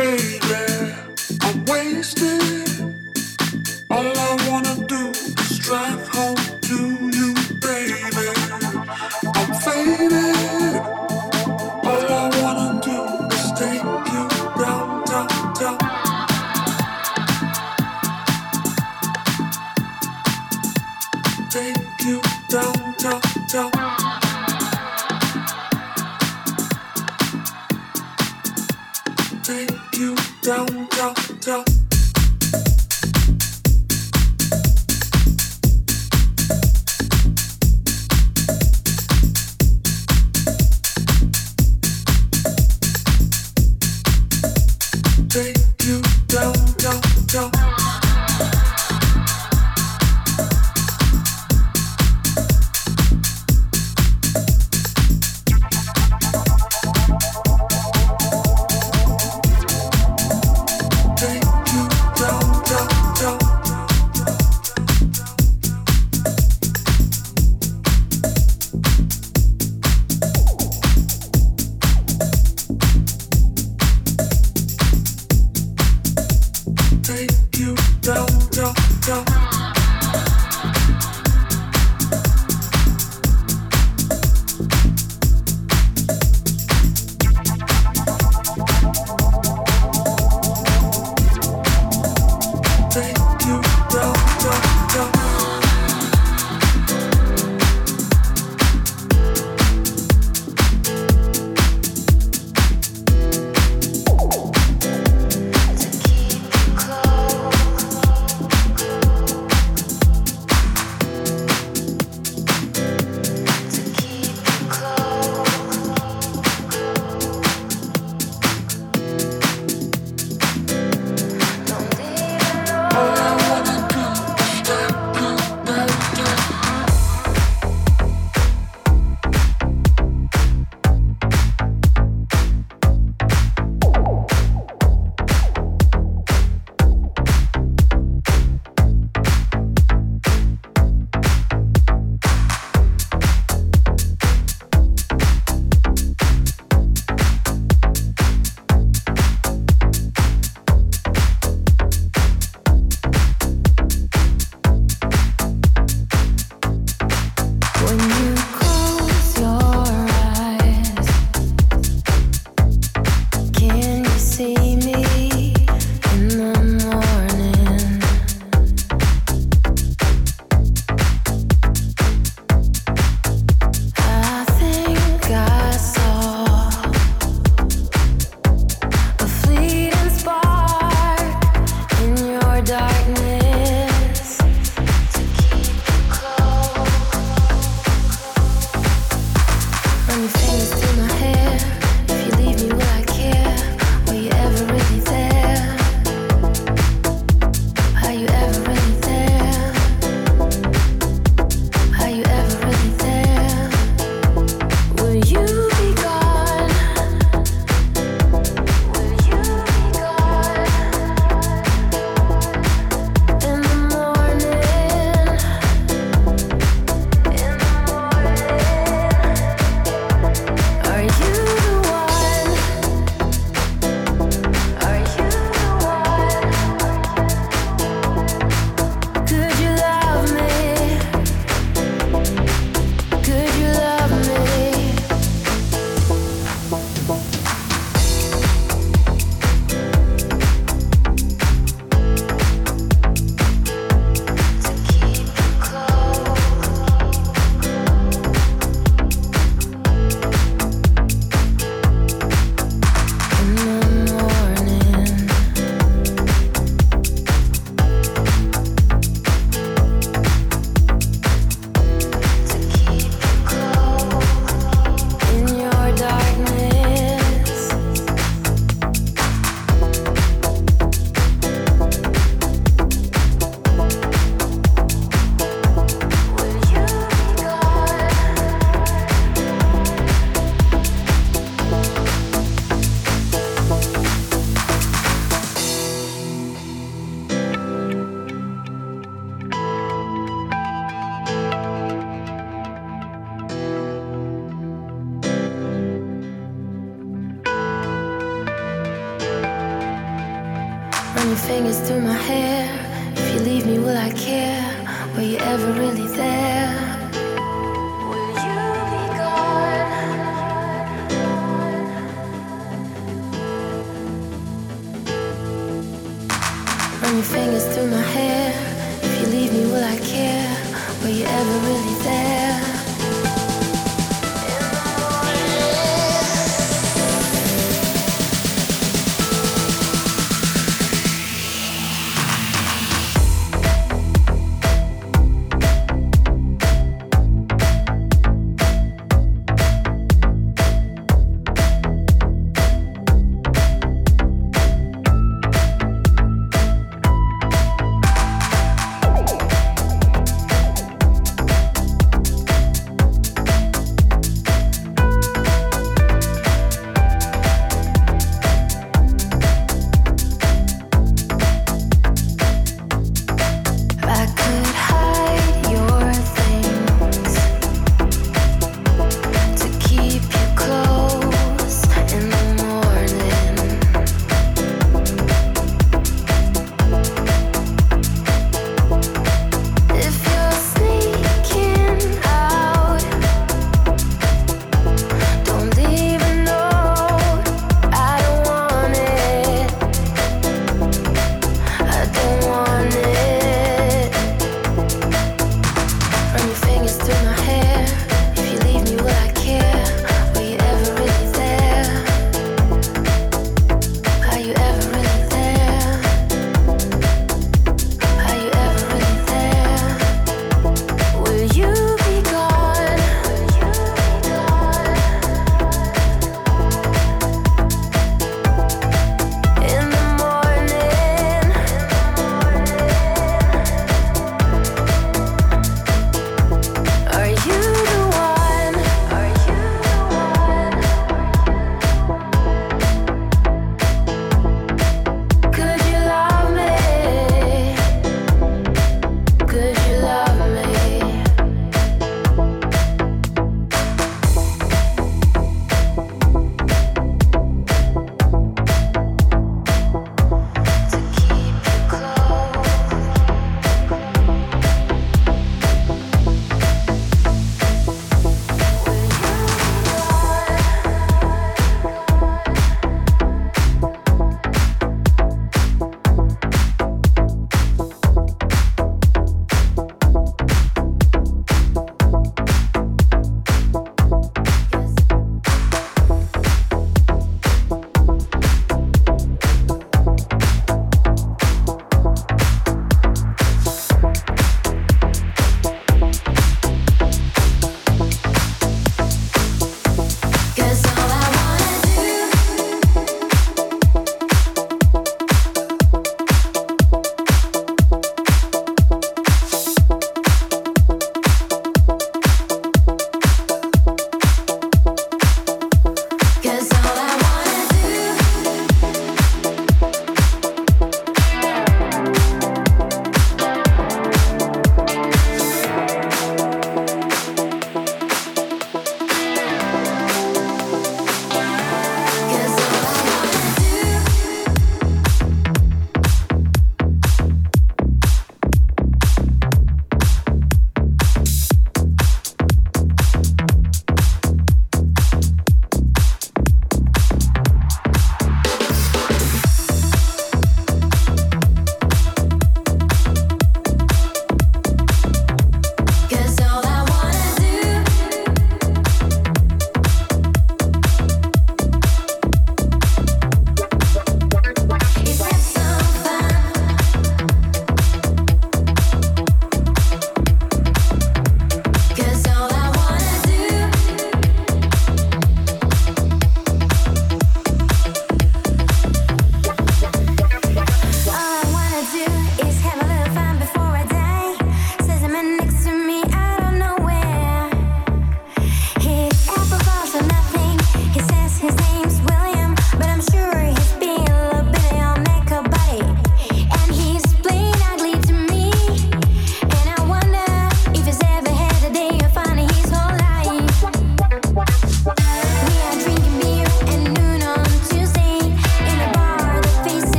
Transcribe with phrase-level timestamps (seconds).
[0.00, 0.94] baby.
[1.42, 2.49] I'm wasting.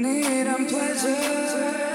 [0.00, 1.89] need and pleasure.